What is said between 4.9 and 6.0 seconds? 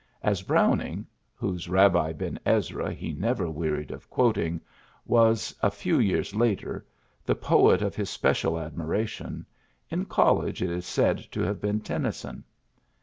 was, a few